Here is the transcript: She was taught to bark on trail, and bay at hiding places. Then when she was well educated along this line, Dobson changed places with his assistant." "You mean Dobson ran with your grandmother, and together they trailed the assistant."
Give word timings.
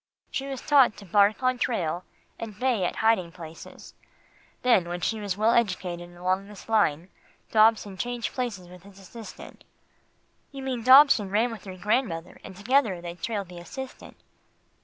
She 0.31 0.47
was 0.47 0.61
taught 0.65 0.97
to 0.97 1.05
bark 1.05 1.43
on 1.43 1.59
trail, 1.59 2.03
and 2.39 2.57
bay 2.59 2.85
at 2.85 2.95
hiding 3.05 3.31
places. 3.31 3.93
Then 4.63 4.89
when 4.89 4.99
she 4.99 5.19
was 5.19 5.37
well 5.37 5.51
educated 5.51 6.09
along 6.17 6.47
this 6.47 6.67
line, 6.67 7.09
Dobson 7.51 7.97
changed 7.97 8.33
places 8.33 8.67
with 8.67 8.81
his 8.81 8.97
assistant." 8.97 9.63
"You 10.51 10.63
mean 10.63 10.81
Dobson 10.81 11.29
ran 11.29 11.51
with 11.51 11.67
your 11.67 11.77
grandmother, 11.77 12.39
and 12.43 12.55
together 12.55 12.99
they 12.99 13.13
trailed 13.13 13.49
the 13.49 13.59
assistant." 13.59 14.17